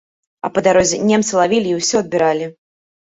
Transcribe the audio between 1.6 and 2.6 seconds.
і ўсё адбіралі.